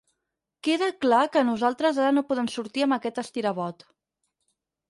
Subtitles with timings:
[0.67, 3.87] Queda clar que nosaltres ara no podem sortir amb aquest estirabot.